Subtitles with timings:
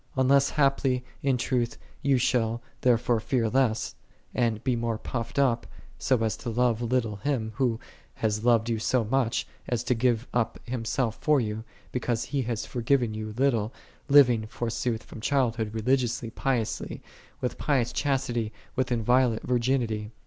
[0.17, 3.93] Un less haply, in truth, thou shalt therefore fear less,
[4.33, 5.67] and be more puffed up,
[5.99, 7.79] so as to love little Him, Who
[8.15, 11.57] hath loved thee so much, as to give up Himself for thee,"
[11.91, 13.71] because He hath forgiven thee little,
[14.09, 17.03] living, forsooth from childhood, religiously, piously,
[17.39, 20.09] with pious chastity, with inviolate virginity.